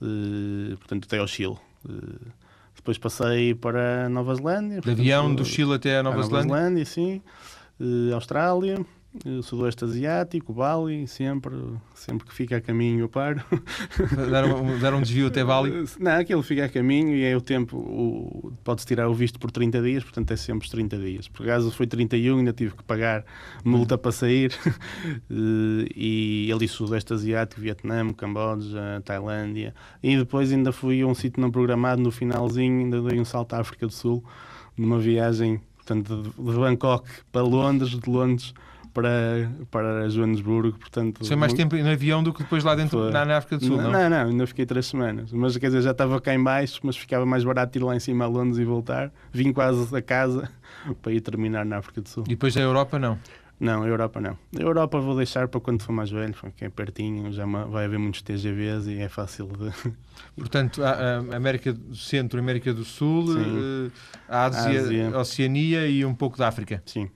[0.00, 1.56] Uh, portanto, até ao Chile.
[1.84, 2.30] Uh,
[2.74, 4.80] depois passei para Nova Zelândia.
[4.80, 6.56] De avião do Chile até a Nova, Nova Zelândia?
[6.56, 7.22] Zelândia, sim.
[7.80, 8.84] Uh, Austrália,
[9.42, 11.54] Sudoeste Asiático, Bali, sempre,
[11.94, 13.42] sempre que fica a caminho eu paro.
[14.30, 15.84] Dar um, dar um desvio até Bali?
[15.98, 19.80] Não, aquilo fica a caminho e é o tempo, pode-se tirar o visto por 30
[19.80, 21.26] dias, portanto é sempre os 30 dias.
[21.26, 23.24] Por acaso foi 31, ainda tive que pagar
[23.64, 24.52] multa para sair.
[25.30, 29.74] Eh, e ali Sudoeste Asiático, Vietnã, Camboja, Tailândia.
[30.02, 33.54] E depois ainda fui a um sítio não programado no finalzinho, ainda dei um salto
[33.54, 34.24] à África do Sul,
[34.76, 38.54] numa viagem portanto, de Bangkok para Londres, de Londres
[38.98, 41.24] para, para Joanesburgo, portanto...
[41.24, 43.76] Foi mais tempo em avião do que depois lá dentro, na, na, África do Sul,
[43.76, 43.92] não?
[43.92, 45.32] Não, não, ainda fiquei três semanas.
[45.32, 48.00] Mas, quer dizer, já estava cá em baixo, mas ficava mais barato ir lá em
[48.00, 49.12] cima a Londres e voltar.
[49.32, 50.50] Vim quase a casa
[51.00, 52.24] para ir terminar na África do Sul.
[52.26, 53.18] E depois a Europa, não?
[53.60, 54.36] Não, a Europa não.
[54.56, 57.98] A Europa vou deixar para quando for mais velho, porque é pertinho, já vai haver
[57.98, 59.72] muitos TGVs e é fácil de.
[60.36, 63.88] Portanto, a, a América do Centro, América do Sul, Sim.
[63.88, 63.90] Eh,
[64.28, 66.82] a Ásia, Ásia, Oceania e um pouco da África.
[66.86, 67.10] Sim.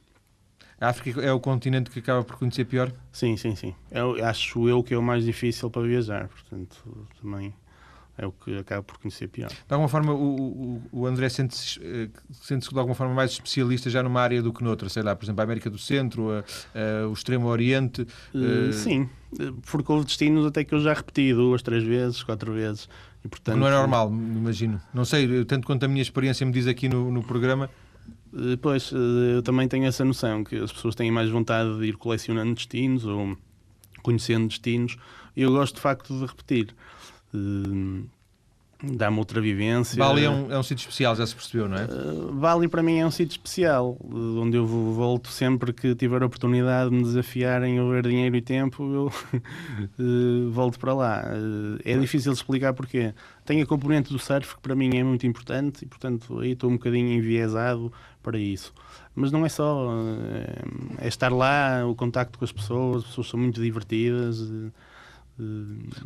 [0.82, 2.92] A África é o continente que acaba por conhecer pior?
[3.12, 3.72] Sim, sim, sim.
[3.88, 7.54] Eu, acho eu que é o mais difícil para viajar, portanto, também
[8.18, 9.48] é o que acaba por conhecer pior.
[9.48, 14.02] De alguma forma, o, o, André sente-se eh, sente de alguma forma mais especialista já
[14.02, 17.08] numa área do que noutra, sei lá, por exemplo, a América do Centro, a, a,
[17.08, 18.02] o Extremo Oriente.
[18.34, 18.72] Uh.
[18.72, 19.08] Sim,
[19.70, 22.88] porque houve destinos até que eu já repeti duas, três vezes, quatro vezes.
[23.24, 23.56] E, portanto...
[23.56, 24.80] Não é normal, imagino.
[24.92, 27.70] Não sei, tanto quanto a minha experiência me diz aqui no, no programa,
[28.60, 31.96] pois, eh, eu também tenho essa noção que as pessoas têm mais vontade de ir
[31.96, 33.36] colecionando destinos ou
[34.02, 34.96] conhecendo destinos.
[35.36, 36.74] E eu gosto de facto de repetir.
[37.34, 38.02] Eh,
[38.82, 39.96] dá-me outra vivência.
[39.96, 41.86] Bali é um, é um sítio especial, já se percebeu, não é?
[42.32, 46.90] Bali para mim é um sítio especial, onde eu volto sempre que tiver a oportunidade
[46.90, 49.12] de me desafiar em haver dinheiro e tempo, eu
[50.50, 51.24] volto para lá.
[51.84, 53.14] É difícil explicar porquê.
[53.44, 56.70] Tem a componente do surf que para mim é muito importante e, portanto, aí estou
[56.70, 57.92] um bocadinho enviesado
[58.22, 58.72] para isso.
[59.14, 59.90] Mas não é só,
[60.98, 64.40] é estar lá, o contacto com as pessoas, as pessoas são muito divertidas.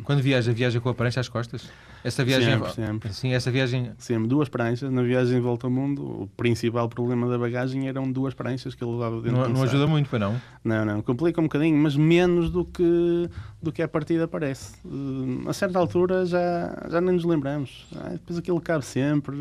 [0.03, 1.69] Quando viaja, viaja com a prancha às costas?
[2.03, 3.13] Essa viagem sempre, sempre.
[3.13, 3.91] Sim, essa viagem.
[3.97, 4.89] Sempre, duas pranchas.
[4.89, 8.83] Na viagem de volta ao mundo, o principal problema da bagagem eram duas pranchas que
[8.83, 10.41] ele levava dentro Não, não ajuda muito, para não?
[10.63, 11.01] Não, não.
[11.01, 13.29] Complica um bocadinho, mas menos do que,
[13.61, 14.75] do que a partida parece.
[14.85, 17.85] Uh, a certa altura já, já nem nos lembramos.
[17.95, 19.35] Ah, depois aquilo cabe sempre.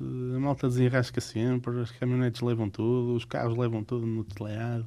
[0.00, 4.86] A malta desenrasca sempre, as caminhonetes levam tudo, os carros levam tudo no telhado.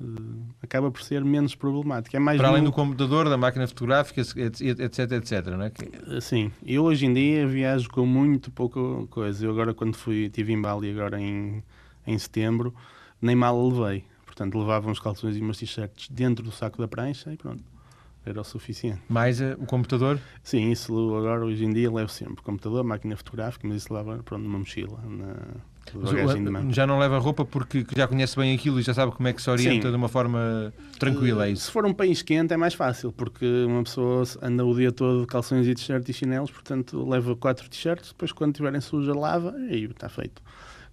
[0.00, 2.14] Uh, acaba por ser menos problemático.
[2.14, 5.72] É mais Para além do computador, da máquina fotográfica, etc, etc, não é?
[6.14, 8.78] Eh, sim, eu hoje em dia viajo com muito pouca
[9.08, 9.46] coisa.
[9.46, 11.62] Eu agora quando fui, estive em Bali agora em,
[12.06, 12.74] em setembro,
[13.20, 14.04] nem mal levei.
[14.26, 17.64] Portanto, levava uns calções e umas t-shirts dentro do saco da prancha e pronto.
[18.26, 19.00] Era o suficiente.
[19.08, 20.18] Mais uh, o computador?
[20.42, 22.42] Sim, isso agora hoje em dia levo sempre.
[22.42, 25.00] Computador, máquina fotográfica, mas isso leva pronto, numa mochila.
[25.06, 25.36] Na
[26.70, 29.40] já não leva roupa porque já conhece bem aquilo e já sabe como é que
[29.40, 29.90] se orienta Sim.
[29.90, 31.48] de uma forma tranquila.
[31.48, 34.90] É Se for um país quente é mais fácil, porque uma pessoa anda o dia
[34.90, 39.14] todo de calções e t-shirt e chinelos, portanto leva quatro t-shirts, depois quando tiverem suja
[39.14, 40.42] lava e está feito.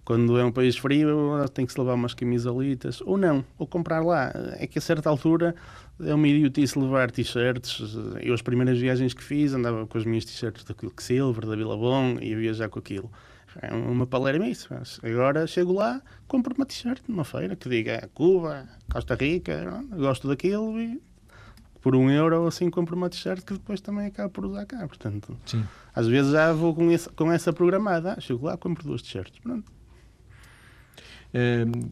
[0.04, 4.04] Quando é um país frio, tem que se levar umas camisolitas, ou não, ou comprar
[4.04, 4.30] lá.
[4.58, 5.54] É que a certa altura
[5.98, 7.96] é uma idiotice levar t-shirts.
[8.20, 12.18] Eu, as primeiras viagens que fiz, andava com as minhas t-shirts da Quicksilver, da Billabong,
[12.20, 13.10] e ia viajar com aquilo.
[13.62, 14.68] É uma paleira isso.
[15.02, 20.78] Agora chego lá, compro uma t-shirt numa feira que diga Cuba, Costa Rica, gosto daquilo
[20.80, 21.00] e
[21.80, 24.86] por um euro assim compro uma t-shirt que depois também acabo por usar cá.
[24.88, 25.64] Portanto, Sim.
[25.94, 28.14] às vezes já vou com, esse, com essa programada.
[28.14, 29.38] Ah, chego lá, compro duas t-shirts.
[29.38, 29.70] Pronto.
[31.34, 31.90] Uh,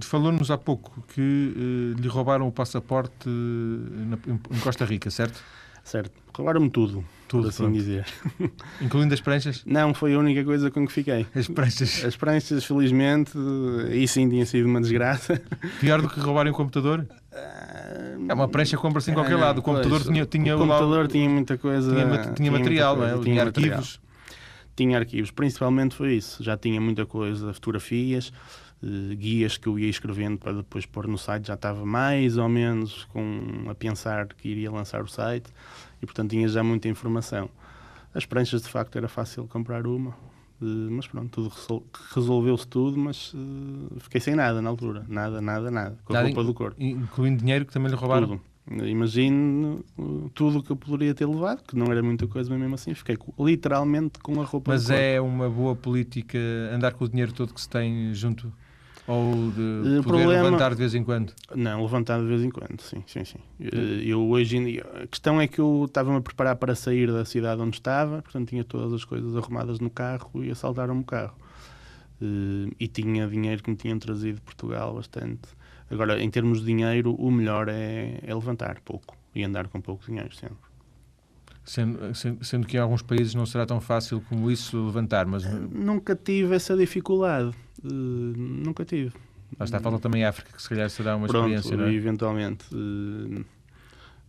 [0.00, 5.40] Falou-nos há pouco que uh, lhe roubaram o passaporte na, em Costa Rica, certo?
[5.84, 6.10] Certo.
[6.36, 7.74] Roubaram-me tudo, tudo por assim pronto.
[7.74, 8.04] dizer.
[8.82, 9.62] Incluindo as pranchas?
[9.64, 11.26] Não, foi a única coisa com que fiquei.
[11.34, 12.04] As pranchas?
[12.04, 13.32] As pranchas, felizmente,
[13.90, 15.40] aí sim tinha sido uma desgraça.
[15.80, 17.06] Pior do que roubarem o computador?
[18.28, 19.58] É uma prancha compra-se em qualquer ah, lado.
[19.58, 20.56] O computador pois, tinha, tinha.
[20.56, 21.90] O computador lá, tinha muita coisa.
[21.90, 23.10] Tinha, tinha, tinha material, não é?
[23.12, 24.00] Tinha, tinha arquivos.
[24.78, 26.40] Tinha arquivos, principalmente foi isso.
[26.40, 28.32] Já tinha muita coisa, fotografias,
[28.80, 31.48] eh, guias que eu ia escrevendo para depois pôr no site.
[31.48, 35.50] Já estava mais ou menos com, a pensar que iria lançar o site
[36.00, 37.50] e, portanto, tinha já muita informação.
[38.14, 40.14] As pranchas, de facto, era fácil comprar uma,
[40.60, 45.04] Uh, mas pronto, tudo resol resolveu-se tudo, mas uh, fiquei sem nada na altura.
[45.06, 45.96] Nada, nada, nada.
[46.04, 46.82] Com a roupa do corpo.
[46.82, 48.26] Incluindo dinheiro que também lhe roubaram?
[48.26, 48.40] Tudo.
[48.70, 49.82] Imagino
[50.34, 52.92] tudo o que eu poderia ter levado, que não era muita coisa, mas mesmo assim
[52.92, 56.38] fiquei literalmente com a roupa Mas é uma boa política
[56.70, 58.52] andar com o dinheiro todo que se tem junto?
[59.06, 60.42] Ou de poder problema...
[60.42, 61.32] levantar de vez em quando?
[61.54, 63.38] Não, levantar de vez em quando, sim, sim, sim.
[63.58, 64.86] Eu hoje em dia...
[65.02, 68.50] A questão é que eu estava-me a preparar para sair da cidade onde estava, portanto
[68.50, 71.34] tinha todas as coisas arrumadas no carro e assaltaram-me o carro.
[72.78, 75.48] E tinha dinheiro que me tinham trazido de Portugal bastante
[75.90, 80.04] Agora, em termos de dinheiro, o melhor é, é levantar pouco e andar com pouco
[80.04, 80.68] dinheiro sempre.
[81.64, 81.98] Sendo,
[82.42, 85.44] sendo, que em alguns países não será tão fácil como isso levantar, mas...
[85.70, 87.54] Nunca tive essa dificuldade.
[87.84, 89.12] Uh, nunca tive.
[89.58, 91.92] Lá está, falta também a África, que se calhar será uma Pronto, experiência, não é?
[91.92, 92.64] eventualmente.
[92.74, 93.44] Uh,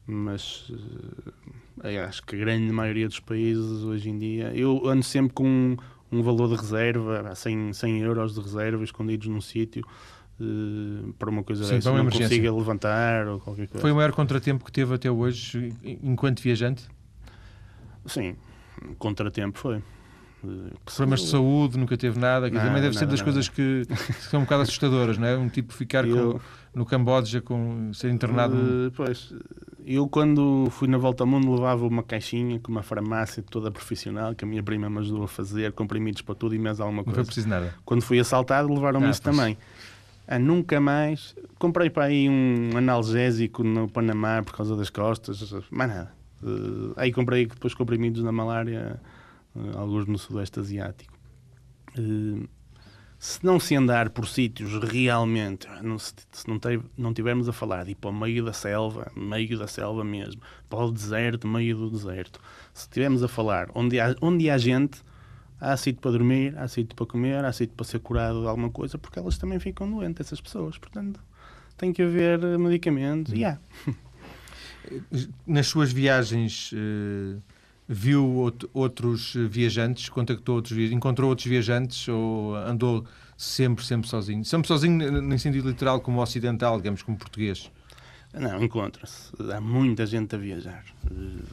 [0.05, 4.51] mas uh, acho que a grande maioria dos países hoje em dia...
[4.53, 5.77] Eu ando sempre com um,
[6.11, 9.85] um valor de reserva, 100, 100 euros de reserva escondidos num sítio
[10.39, 12.27] uh, para uma coisa Sim, dessa, não emergência.
[12.27, 13.81] consiga levantar ou qualquer coisa.
[13.81, 16.87] Foi o maior contratempo que teve até hoje enquanto viajante?
[18.05, 18.35] Sim,
[18.97, 19.81] contratempo foi.
[20.43, 23.23] Uh, Problemas de saúde, nunca teve nada, nada também deve nada, ser das nada.
[23.23, 25.37] coisas que, que, são um bocado assustadoras, não é?
[25.37, 26.39] Um tipo ficar eu, com,
[26.79, 28.55] no Camboja com ser internado.
[28.55, 29.33] Uh, pois,
[29.85, 34.33] eu quando fui na volta ao mundo levava uma caixinha com uma farmácia toda profissional
[34.33, 37.17] que a minha prima me ajudou a fazer, comprimidos para tudo e mais alguma coisa.
[37.17, 37.73] Não foi preciso nada.
[37.83, 39.35] Quando fui assaltado levaram-me ah, isso pois.
[39.35, 39.57] também.
[40.31, 41.35] Ah, nunca mais.
[41.57, 46.13] Comprei para aí um analgésico no Panamá por causa das costas, mais nada.
[46.43, 49.01] Uh, aí comprei depois comprimidos na malária,
[49.55, 51.17] uh, alguns no Sudeste Asiático.
[51.97, 52.47] Uh,
[53.17, 56.59] se não se andar por sítios realmente, não, se, se não,
[56.95, 60.43] não tivermos a falar de ir para o meio da selva, meio da selva mesmo,
[60.69, 62.39] para o deserto, meio do deserto,
[62.71, 65.01] se estivermos a falar onde há, onde há gente,
[65.59, 68.69] há sítio para dormir, há sítio para comer, há sítio para ser curado de alguma
[68.69, 70.77] coisa, porque elas também ficam doentes, essas pessoas.
[70.77, 71.19] Portanto,
[71.77, 73.57] tem que haver medicamentos e há.
[75.45, 77.41] Nas suas viagens, uh,
[77.87, 83.05] viu outros viajantes, contactou outros encontrou outros viajantes ou andou
[83.37, 84.43] sempre, sempre sozinho?
[84.45, 87.69] Sempre sozinho, em sentido literal, como ocidental, digamos, como português?
[88.33, 89.31] Não, encontra-se.
[89.51, 90.83] Há muita gente a viajar.
[91.09, 91.43] Uh,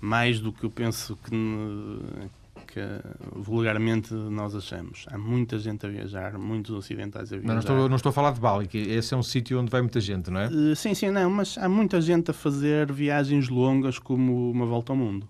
[0.00, 1.34] mais do que eu penso que
[2.76, 2.82] que
[3.34, 5.06] vulgarmente nós achamos.
[5.10, 7.54] Há muita gente a viajar, muitos ocidentais a viajar.
[7.54, 9.80] Não, estou, não estou a falar de Bali, que esse é um sítio onde vai
[9.80, 10.48] muita gente, não é?
[10.48, 14.92] Uh, sim, sim, não, mas há muita gente a fazer viagens longas como uma volta
[14.92, 15.26] ao mundo.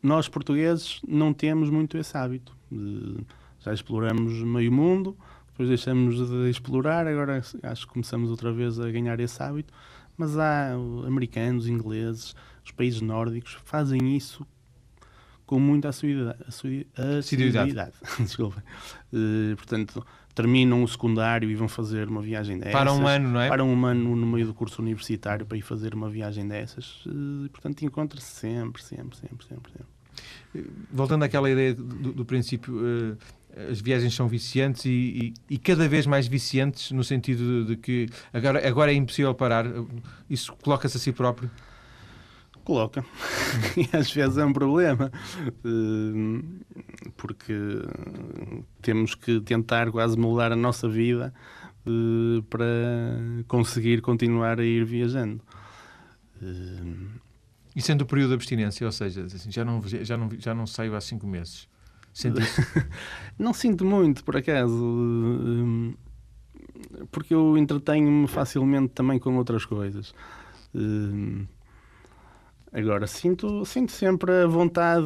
[0.00, 2.56] Nós, portugueses, não temos muito esse hábito.
[2.70, 3.24] Uh,
[3.58, 5.16] já exploramos meio mundo,
[5.48, 9.74] depois deixamos de explorar, agora acho que começamos outra vez a ganhar esse hábito.
[10.16, 14.46] Mas há americanos, ingleses, os países nórdicos fazem isso
[15.50, 16.38] com muita assiduidade.
[18.22, 18.62] Desculpa.
[19.12, 22.72] Uh, portanto, terminam o secundário e vão fazer uma viagem dessas.
[22.72, 23.48] Para um ano, não é?
[23.48, 27.04] Para um ano no meio do curso universitário para ir fazer uma viagem dessas.
[27.04, 30.64] Uh, portanto, encontra-se sempre, sempre, sempre, sempre, sempre.
[30.92, 33.18] Voltando àquela ideia do, do princípio, uh,
[33.68, 37.76] as viagens são viciantes e, e, e, cada vez mais viciantes no sentido de, de
[37.76, 39.66] que agora, agora é impossível parar.
[40.28, 41.50] Isso coloca-se a si próprio?
[42.70, 43.04] Coloca.
[43.76, 45.10] e às vezes é um problema.
[45.44, 46.40] Eh,
[47.16, 47.52] porque
[48.80, 51.34] temos que tentar quase moldar a nossa vida
[51.84, 55.42] eh, para conseguir continuar a ir viajando.
[57.74, 60.64] E sendo o período de abstinência, ou seja, assim, já, não, já, não, já não
[60.64, 61.68] saio há cinco meses,
[62.14, 62.40] Sente
[63.36, 65.96] não sinto muito, por acaso.
[67.10, 70.14] Porque eu entretenho-me facilmente também com outras coisas.
[72.72, 75.04] Agora, sinto, sinto sempre a vontade,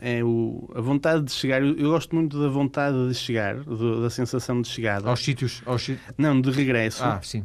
[0.00, 1.60] é o, a vontade de chegar.
[1.62, 5.08] Eu, eu gosto muito da vontade de chegar, do- da sensação de chegada.
[5.10, 5.62] Aos sítios.
[5.66, 7.02] Aos Não, de regresso.
[7.02, 7.42] Ah, sim.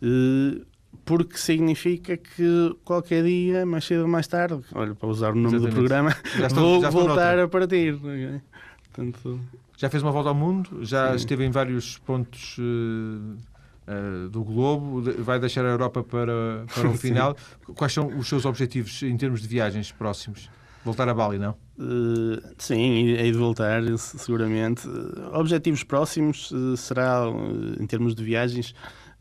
[0.00, 0.62] Eh,
[1.04, 5.50] porque significa que qualquer dia, mais cedo ou mais tarde, olha, para usar o nome
[5.50, 5.74] do Exatamente.
[5.74, 7.94] programa, Já estou- vou voltar a partir.
[7.94, 8.40] ok?
[8.84, 9.40] Portanto,
[9.76, 11.16] Já fez uma volta ao mundo, já Sim.
[11.16, 13.36] esteve em vários pontos eh,
[13.86, 17.36] eh, do globo, vai deixar a Europa para, para o final.
[17.74, 20.50] Quais são os seus objetivos em termos de viagens próximos?
[20.84, 21.54] Voltar a Bali, não?
[21.78, 24.88] eh, sim, hei de voltar, se- seguramente.
[24.88, 28.74] Eh, Objetivos próximos eh, será, eh, em termos de viagens,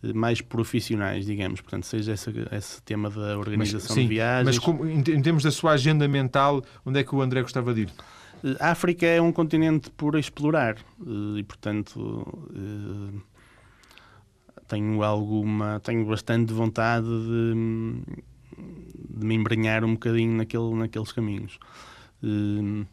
[0.03, 1.61] eh, mais profissionais, digamos.
[1.61, 4.45] Portanto, seja esse, esse tema da organização sim, de viagens.
[4.45, 7.73] Mas como- em, em termos da sua agenda mental, onde é que o André gostava
[7.75, 7.89] de ir?
[8.43, 13.19] Eh, A África é um continente por explorar eh, e, portanto, eh,
[14.71, 18.03] tenho alguma, tenho bastante vontade de,
[19.19, 21.59] de me embrenhar um bocadinho naquele, naqueles caminhos.
[22.23, 22.85] Eh,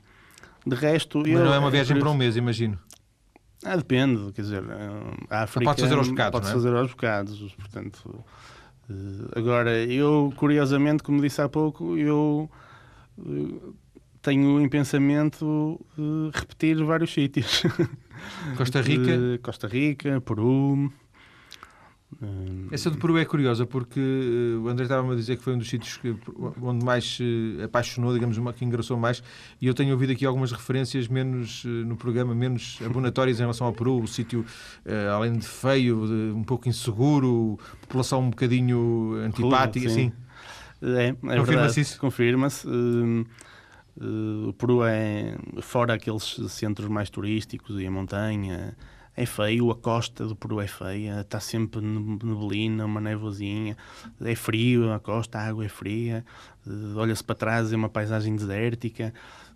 [0.67, 2.79] De resto, Mas eu, não é uma viagem para um mês, imagino.
[3.65, 6.53] Ah, depende, quer dizer, eh, a África pode fazer aos bocados, pode é?
[6.53, 8.25] fazer aos bocados, portanto.
[8.91, 12.51] eh, Agora, eu, curiosamente, como disse há pouco, eu
[13.19, 13.73] eh,
[14.23, 15.81] tenho em pensamento
[16.35, 17.63] repetir vários sítios.
[18.57, 19.39] Costa Rica.
[19.43, 20.93] Costa Rica, Peru.
[22.23, 22.27] Eh,
[22.73, 25.59] Essa do Peru é curiosa porque eh, o André estava-me a dizer que foi um
[25.59, 26.17] dos sítios que-
[26.63, 29.23] onde mais eh, apaixonou, digamos, que engraçou mais.
[29.61, 33.67] E eu tenho ouvido aqui algumas referências menos eh, no programa, menos abonatórias em relação
[33.67, 34.01] ao Peru.
[34.03, 34.45] O sítio,
[35.15, 40.11] além de feio, de- um pouco inseguro, população um bocadinho antipática, sim.
[40.11, 40.13] sim.
[40.81, 41.99] É, é Confirma-se isso?
[42.01, 42.67] Confirma-se.
[42.69, 43.25] Eh,
[44.01, 48.77] eh, o Peru é, fora aqueles centros mais turísticos e a montanha,
[49.21, 49.71] é feio.
[49.71, 53.77] A costa do Peru é feia, está sempre neb- neblina, uma nevozinha.
[54.21, 56.25] É frio a costa, a água é fria.
[56.67, 59.13] eh, Olha-se para trás, é uma paisagem desértica.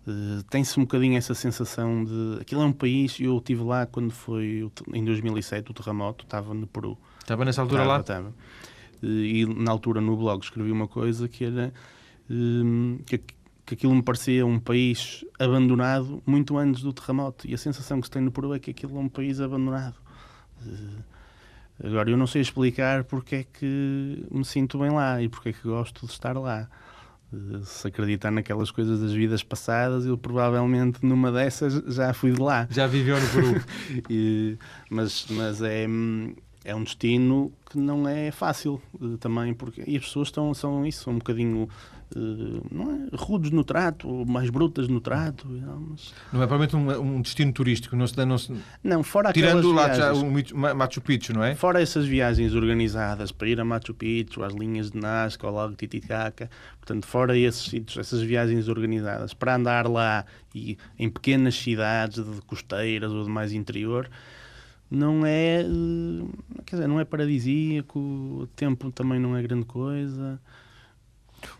[0.07, 2.41] eh, Tem-se um bocadinho essa sensação de.
[2.41, 3.17] Aquilo é um país.
[3.19, 6.97] Eu estive lá quando foi em 2007 o terremoto, estava no Peru.
[7.19, 7.99] Estava nessa altura lá.
[7.99, 8.33] estava.
[9.01, 11.73] E na altura no blog escrevi uma coisa que era
[13.05, 13.21] que,
[13.75, 17.47] que aquilo me parecia um país abandonado muito antes do terremoto.
[17.47, 19.95] E a sensação que se tem no Peru é que aquilo é um país abandonado.
[20.65, 21.03] Eh,
[21.83, 25.53] Agora, eu não sei explicar porque é que me sinto bem lá e porque é
[25.53, 26.69] que gosto de estar lá.
[27.33, 32.39] Eh, Se acreditar naquelas coisas das vidas passadas, eu provavelmente numa dessas já fui de
[32.41, 32.67] lá.
[32.69, 33.65] Já viveu no Peru.
[34.09, 34.57] E-
[34.89, 35.87] mas mas é,
[36.63, 40.85] é um destino que não é fácil eh, também, porque e as pessoas estão, são
[40.85, 41.67] isso, são um bocadinho
[42.71, 45.47] não é, rudes no trato, ou mais brutas no trato.
[45.47, 47.95] não, mas- não é provavelmente um, um destino turístico.
[47.95, 51.55] Não se, não se, não, fora tirando lá viagens, o Machu Picchu, não é?
[51.55, 55.75] Fora essas viagens organizadas para ir a Machu Picchu, às linhas de Nazca, ao Lago
[55.75, 56.49] Titicaca,
[56.79, 62.41] portanto, fora esses sítios, essas viagens organizadas, para andar lá e em pequenas cidades de
[62.41, 64.09] costeiras ou de mais interior,
[64.89, 66.25] não é, eh,
[66.65, 70.39] quer dizer, não é paradisíaco, o tempo também não é grande coisa.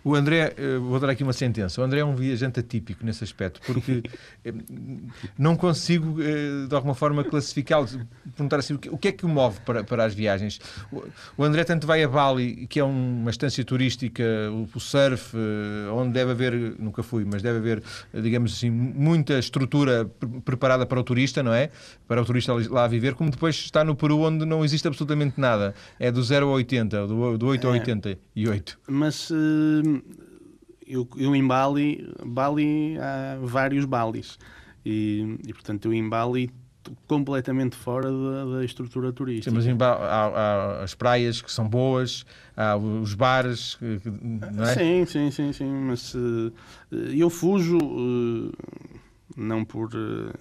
[0.03, 1.79] O André, eh, vou dar aqui uma sentença.
[1.81, 4.03] O André é um viajante atípico nesse aspecto, porque
[4.45, 4.53] eh,
[5.37, 7.87] não consigo, eh, de alguma forma, classificá-lo.
[8.35, 10.59] Perguntar assim, o que- é que o move para, para as viagens?
[10.91, 11.03] O-
[11.43, 14.23] André tanto vai a Bali, que é uma estância turística,
[14.73, 15.35] o, surf,
[15.93, 20.99] onde deve haver, nunca fui, mas deve haver, digamos assim, muita estrutura pre- preparada para
[20.99, 21.69] o turista, não é?
[22.07, 25.73] Para o turista lá viver, como depois está no Peru, onde não existe absolutamente nada.
[25.99, 27.73] É do 0 a 80, do, do 8 a É.
[27.79, 28.79] 88.
[28.87, 29.72] Mas eh,
[30.87, 34.37] eu, eu em Bali, Bali há vários Balis.
[34.85, 36.49] E, e, portanto eu em Bali
[37.07, 39.49] completamente fora da, da estrutura turística.
[39.49, 39.87] Sim, mas em há,
[40.79, 42.25] há as praias que são boas,
[42.57, 44.01] há os bares, que-
[44.51, 44.73] não é?
[44.73, 45.71] Sim, sim, sim, sim.
[45.71, 46.51] Mas eh,
[47.15, 48.51] eu fujo eh,
[49.37, 50.33] não por eh,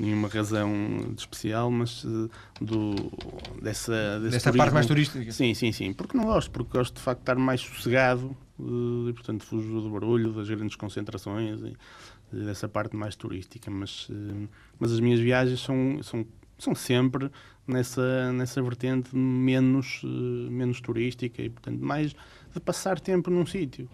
[0.00, 0.72] nenhuma razão
[1.14, 2.94] de especial, mas eh, do,
[3.60, 5.30] dessa, Dessa parte mais turística.
[5.30, 5.92] Sim, sim, sim.
[5.92, 9.80] Porque não gosto, porque gosto de facto de estar mais sossegado eh, e, portanto, fujo
[9.80, 11.76] do barulho, das grandes concentrações e,
[12.32, 13.70] e dessa parte mais turística.
[13.70, 16.26] Mas, eh, mas as minhas viagens são, são,
[16.58, 17.30] são sempre
[17.66, 20.00] nessa, nessa vertente menos,
[20.50, 22.14] menos turística e, portanto, mais
[22.52, 23.88] de passar tempo num sítio.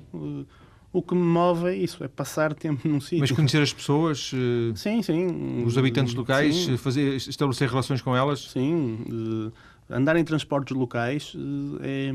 [0.92, 3.20] O que me move é isso, é passar tempo num sítio.
[3.20, 5.62] Mas conhecer as pessoas, eh, Sim, sim.
[5.64, 6.75] os habitantes locais, Sim.
[6.75, 8.51] eh, fazer, estabelecer relações com elas.
[8.51, 9.53] Sim,
[9.91, 11.34] eh, andar em transportes locais
[11.82, 12.11] é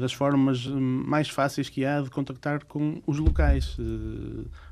[0.00, 3.76] das formas mais fáceis que há de contactar com os locais.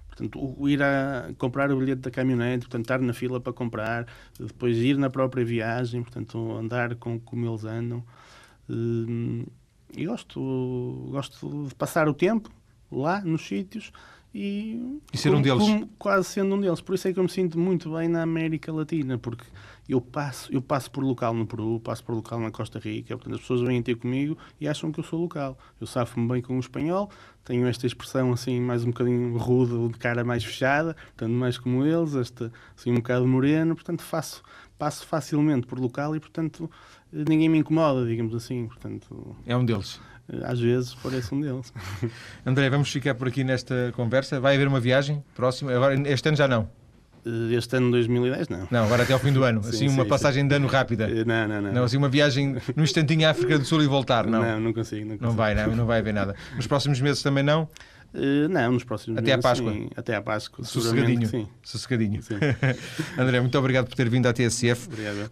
[0.09, 4.07] Portanto, ir a comprar o bilhete da caminhonete, portanto, estar na fila para comprar,
[4.41, 8.03] depois ir na própria viagem, portanto, andar com como eles andam.
[9.95, 12.51] E gosto, gosto de passar o tempo
[12.91, 13.93] lá nos sítios
[14.39, 15.62] e, e ser um deles.
[15.62, 16.82] Como, quase sendo um deles.
[16.82, 19.47] Por isso é que eu me sinto muito bem na América Latina, porque
[19.89, 23.37] eu passo, eu passo por local no Peru, passo por local na Costa Rica, portanto
[23.37, 25.57] as pessoas vêm ter comigo e acham que eu sou local.
[25.80, 27.11] Eu safo-me bem com o espanhol,
[27.45, 31.87] tenho esta expressão assim mais um bocadinho rude, de cara mais fechada, portanto mais como
[31.87, 34.43] eles, este, assim um bocado moreno, portanto faço,
[34.76, 36.70] passo facilmente por local e portanto
[37.11, 38.66] ninguém me incomoda, digamos assim.
[38.66, 40.01] Portanto, é um deles.
[40.43, 41.72] Às vezes parece um deles.
[42.45, 44.41] André, vamos ficar por aqui nesta conversa.
[44.41, 45.72] Vai haver uma viagem próxima?
[45.72, 46.68] Agora, este ano já não.
[47.27, 48.68] Eh, este ano 2010, não.
[48.70, 49.61] Não, agora até ao fim do ano.
[49.66, 50.49] Assim, sim, uma sim, passagem sim.
[50.49, 51.11] de ano rápida.
[51.11, 51.72] Eh, não, não, não.
[51.72, 54.43] Não, assim, uma viagem no instantinho à África do Sul e voltar, não.
[54.43, 55.03] Não, não consigo.
[55.03, 55.27] Não, consigo.
[55.27, 56.35] não vai, não, não vai haver nada.
[56.55, 57.68] Nos próximos meses também não?
[58.15, 59.45] Uh, não, nos próximos Até meses.
[59.45, 59.73] à Páscoa.
[59.73, 59.91] Sim.
[59.97, 60.65] Até à Páscoa.
[60.65, 61.29] Sossegadinho.
[61.29, 61.49] Sim.
[61.63, 62.23] Sossegadinho.
[62.23, 62.35] Sim.
[63.19, 64.89] André, muito obrigado por ter vindo à TSF.
[64.89, 65.31] Obrigado.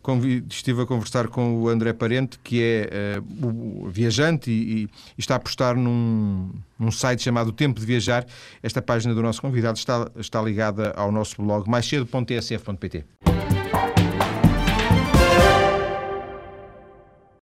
[0.50, 5.36] Estive a conversar com o André Parente, que é uh, o viajante e, e, está
[5.36, 8.26] a postar num, num site chamado Tempo de Viajar.
[8.62, 13.04] Esta página do nosso convidado está, está ligada ao nosso blog maiscedo.tsf.pt.